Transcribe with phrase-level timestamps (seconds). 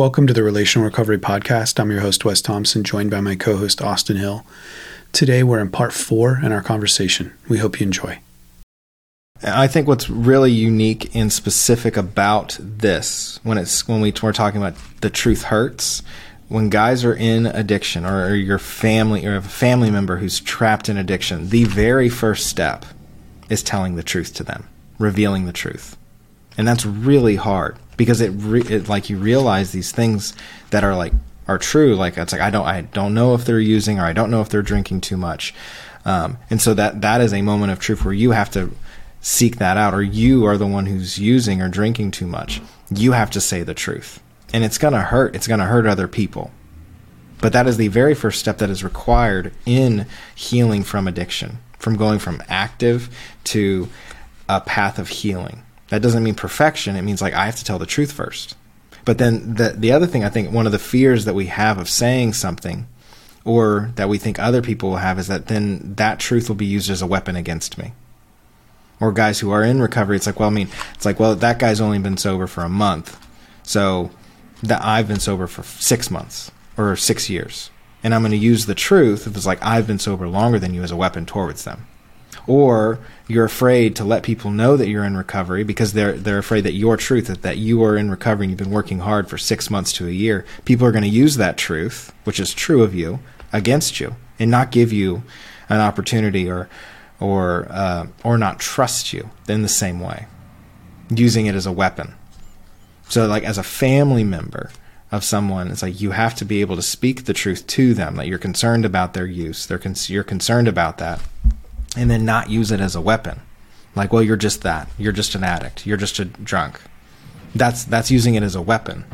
[0.00, 1.78] Welcome to the Relational Recovery Podcast.
[1.78, 4.46] I'm your host, Wes Thompson, joined by my co host, Austin Hill.
[5.12, 7.34] Today, we're in part four in our conversation.
[7.50, 8.18] We hope you enjoy.
[9.42, 14.58] I think what's really unique and specific about this, when it's when we, we're talking
[14.62, 16.02] about the truth hurts,
[16.48, 20.96] when guys are in addiction or your family or a family member who's trapped in
[20.96, 22.86] addiction, the very first step
[23.50, 24.66] is telling the truth to them,
[24.98, 25.98] revealing the truth,
[26.56, 30.34] and that's really hard because it, re- it like you realize these things
[30.70, 31.12] that are like
[31.46, 31.94] are true.
[31.96, 34.40] Like it's like I don't I don't know if they're using or I don't know
[34.40, 35.54] if they're drinking too much,
[36.04, 38.70] um, and so that that is a moment of truth where you have to
[39.20, 42.62] seek that out, or you are the one who's using or drinking too much.
[42.90, 44.22] You have to say the truth,
[44.52, 45.34] and it's gonna hurt.
[45.34, 46.50] It's gonna hurt other people.
[47.40, 51.96] But that is the very first step that is required in healing from addiction, from
[51.96, 53.08] going from active
[53.44, 53.88] to
[54.48, 55.62] a path of healing.
[55.90, 56.96] That doesn't mean perfection.
[56.96, 58.56] It means like I have to tell the truth first.
[59.04, 61.78] But then the the other thing I think one of the fears that we have
[61.78, 62.86] of saying something
[63.44, 66.66] or that we think other people will have is that then that truth will be
[66.66, 67.92] used as a weapon against me.
[69.00, 71.58] Or guys who are in recovery, it's like, well, I mean, it's like, well, that
[71.58, 73.18] guy's only been sober for a month.
[73.62, 74.10] So
[74.62, 77.70] that I've been sober for 6 months or 6 years.
[78.04, 80.74] And I'm going to use the truth if it's like I've been sober longer than
[80.74, 81.86] you as a weapon towards them
[82.50, 82.98] or
[83.28, 86.72] you're afraid to let people know that you're in recovery because they're they're afraid that
[86.72, 89.70] your truth that, that you are in recovery and you've been working hard for six
[89.70, 92.92] months to a year people are going to use that truth which is true of
[92.92, 93.20] you
[93.52, 95.22] against you and not give you
[95.68, 96.68] an opportunity or
[97.20, 100.26] or uh, or not trust you in the same way
[101.10, 102.14] using it as a weapon.
[103.08, 104.70] So like as a family member
[105.12, 108.16] of someone it's like you have to be able to speak the truth to them
[108.16, 111.20] that you're concerned about their use they're con- you're concerned about that
[112.00, 113.40] and then not use it as a weapon.
[113.94, 114.88] Like, well, you're just that.
[114.96, 115.86] You're just an addict.
[115.86, 116.80] You're just a drunk.
[117.54, 119.04] That's that's using it as a weapon.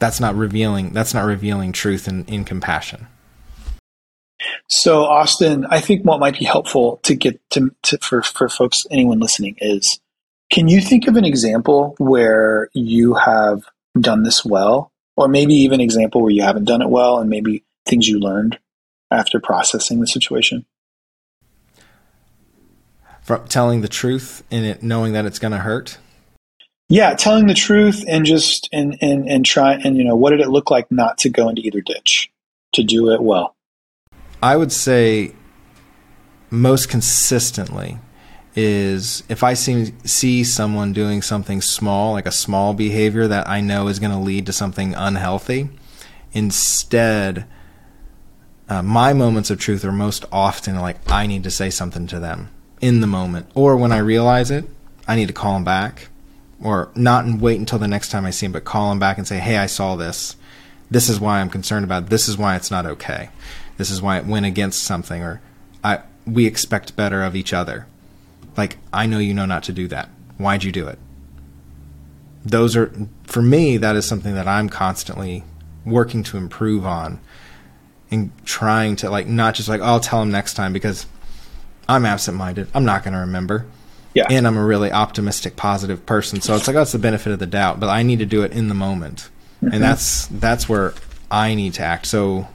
[0.00, 0.92] That's not revealing.
[0.92, 3.06] That's not revealing truth and in, in compassion.
[4.68, 8.78] So, Austin, I think what might be helpful to get to, to for for folks,
[8.90, 10.00] anyone listening, is
[10.50, 13.62] can you think of an example where you have
[14.00, 17.30] done this well, or maybe even an example where you haven't done it well, and
[17.30, 18.58] maybe things you learned
[19.12, 20.64] after processing the situation?
[23.30, 25.98] From telling the truth and it knowing that it's going to hurt?
[26.88, 30.40] Yeah telling the truth and just and and and try and you know what did
[30.40, 32.28] it look like not to go into either ditch
[32.72, 33.54] to do it well?
[34.42, 35.36] I would say
[36.50, 37.98] most consistently
[38.56, 43.60] is if i see see someone doing something small like a small behavior that i
[43.60, 45.70] know is going to lead to something unhealthy
[46.32, 47.46] instead
[48.68, 52.18] uh, my moments of truth are most often like i need to say something to
[52.18, 53.46] them in the moment.
[53.54, 54.64] Or when I realize it,
[55.06, 56.08] I need to call him back.
[56.62, 59.16] Or not and wait until the next time I see him, but call him back
[59.16, 60.36] and say, hey, I saw this.
[60.90, 62.10] This is why I'm concerned about it.
[62.10, 63.30] This is why it's not okay.
[63.78, 65.22] This is why it went against something.
[65.22, 65.40] Or
[65.82, 67.86] I, we expect better of each other.
[68.56, 70.10] Like, I know you know not to do that.
[70.36, 70.98] Why'd you do it?
[72.44, 72.92] Those are,
[73.24, 75.44] for me, that is something that I'm constantly
[75.86, 77.20] working to improve on
[78.10, 81.06] and trying to, like, not just like, oh, I'll tell him next time because
[81.90, 82.68] I'm absent minded.
[82.72, 83.66] I'm not going to remember.
[84.14, 84.26] Yeah.
[84.30, 86.40] And I'm a really optimistic, positive person.
[86.40, 88.52] So it's like, that's the benefit of the doubt, but I need to do it
[88.52, 89.28] in the moment.
[89.62, 89.74] Mm-hmm.
[89.74, 90.94] And that's, that's where
[91.30, 92.06] I need to act.
[92.06, 92.48] So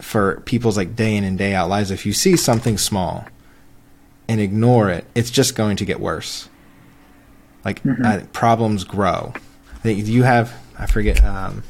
[0.00, 3.26] for people's like day in and day out lives, if you see something small
[4.28, 6.48] and ignore it, it's just going to get worse.
[7.64, 8.04] Like mm-hmm.
[8.04, 9.34] uh, problems grow.
[9.84, 11.64] You have, I forget, um,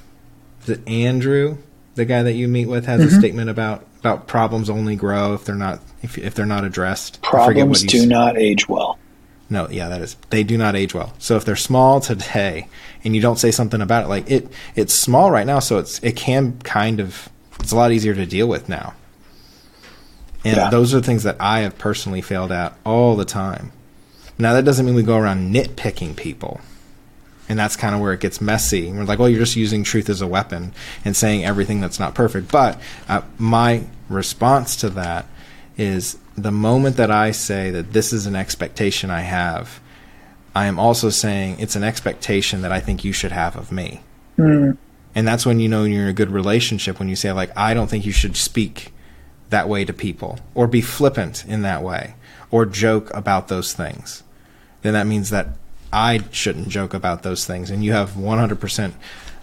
[0.63, 1.59] is it Andrew,
[1.99, 3.15] the guy that you meet with, has mm-hmm.
[3.15, 7.21] a statement about about problems only grow if they're not if, if they're not addressed.
[7.21, 8.99] Problems do not age well.
[9.51, 11.13] No, yeah, that is they do not age well.
[11.19, 12.69] So if they're small today
[13.05, 15.99] and you don't say something about it, like it it's small right now, so it's
[16.03, 17.29] it can kind of
[17.61, 18.95] it's a lot easier to deal with now.
[20.45, 20.71] And yeah.
[20.71, 23.73] those are things that I have personally failed at all the time.
[24.39, 26.61] Now that doesn't mean we go around nitpicking people
[27.49, 28.91] and that's kind of where it gets messy.
[28.93, 30.73] We're like, well, you're just using truth as a weapon
[31.05, 32.51] and saying everything that's not perfect.
[32.53, 35.27] But uh, my response to that
[35.77, 39.81] is the moment that I say that this is an expectation I have,
[40.55, 44.03] I am also saying it's an expectation that I think you should have of me.
[44.37, 44.77] Mm.
[45.15, 47.75] And that's when you know you're in a good relationship when you say like I
[47.75, 48.93] don't think you should speak
[49.51, 52.15] that way to people or be flippant in that way
[52.51, 54.23] or joke about those things.
[54.83, 55.49] Then that means that
[55.93, 57.71] I shouldn't joke about those things.
[57.71, 58.93] And you have 100%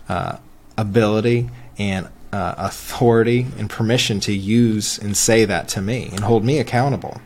[0.10, 0.38] uh,
[0.78, 6.44] ability and uh, authority and permission to use and say that to me and hold
[6.44, 7.22] me accountable.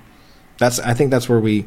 [0.60, 1.66] That's I think that's where we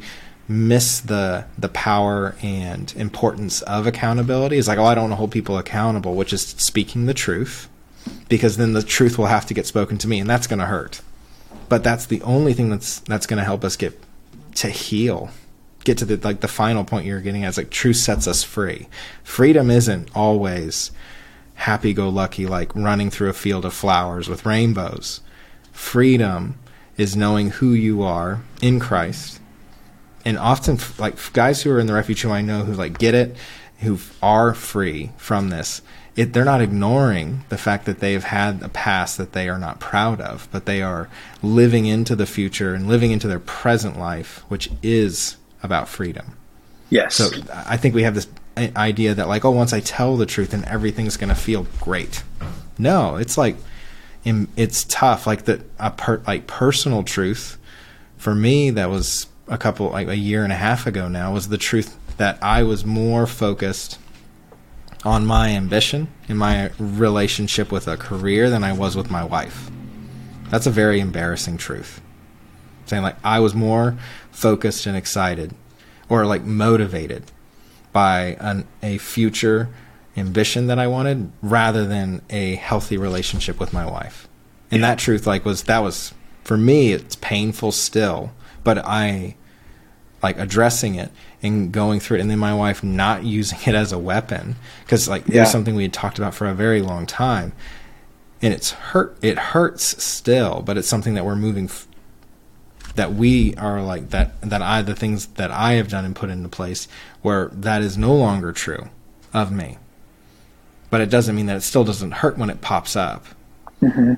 [0.48, 4.58] miss the the power and importance of accountability.
[4.58, 7.68] It's like, oh, I don't want to hold people accountable, which is speaking the truth,
[8.28, 10.66] because then the truth will have to get spoken to me, and that's going to
[10.66, 11.00] hurt.
[11.68, 13.98] But that's the only thing that's that's going to help us get
[14.56, 15.30] to heal,
[15.84, 17.50] get to the like the final point you're getting at.
[17.50, 18.88] Is like truth sets us free.
[19.22, 20.90] Freedom isn't always
[21.54, 25.20] happy go lucky, like running through a field of flowers with rainbows.
[25.72, 26.58] Freedom
[26.96, 29.40] is knowing who you are in Christ
[30.24, 33.14] and often like guys who are in the refuge who I know who like get
[33.14, 33.36] it,
[33.80, 35.82] who are free from this.
[36.14, 39.80] It, they're not ignoring the fact that they've had a past that they are not
[39.80, 41.08] proud of, but they are
[41.42, 46.36] living into the future and living into their present life, which is about freedom.
[46.90, 47.14] Yes.
[47.14, 50.50] So I think we have this idea that like, oh, once I tell the truth,
[50.50, 52.22] then everything's going to feel great.
[52.78, 53.56] No, it's like,
[54.24, 55.26] it's tough.
[55.26, 57.58] Like the a per, like personal truth
[58.18, 61.48] for me that was a couple like a year and a half ago now was
[61.48, 63.98] the truth that I was more focused
[65.04, 69.70] on my ambition in my relationship with a career than I was with my wife.
[70.50, 72.00] That's a very embarrassing truth.
[72.86, 73.96] Saying like I was more
[74.30, 75.54] focused and excited
[76.08, 77.30] or like motivated
[77.92, 79.68] by an, a future
[80.16, 84.28] ambition that I wanted rather than a healthy relationship with my wife.
[84.70, 84.88] And yeah.
[84.88, 86.12] that truth like was that was
[86.44, 88.32] for me it's painful still,
[88.64, 89.36] but I
[90.22, 91.10] like addressing it
[91.42, 95.08] and going through it and then my wife not using it as a weapon because
[95.08, 95.38] like yeah.
[95.38, 97.52] it was something we had talked about for a very long time
[98.40, 101.86] and it's hurt it hurts still but it's something that we're moving f-
[102.94, 106.30] that we are like that that I the things that I have done and put
[106.30, 106.88] into place
[107.22, 108.88] where that is no longer true
[109.32, 109.78] of me
[110.90, 113.26] but it doesn't mean that it still doesn't hurt when it pops up
[113.80, 114.14] mm-hmm.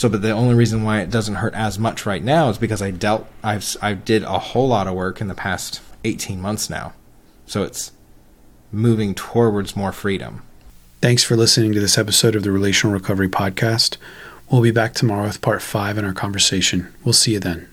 [0.00, 2.80] So, but the only reason why it doesn't hurt as much right now is because
[2.80, 6.70] I dealt, I've, I did a whole lot of work in the past 18 months
[6.70, 6.94] now.
[7.44, 7.92] So it's
[8.72, 10.42] moving towards more freedom.
[11.02, 13.98] Thanks for listening to this episode of the Relational Recovery Podcast.
[14.50, 16.90] We'll be back tomorrow with part five in our conversation.
[17.04, 17.69] We'll see you then.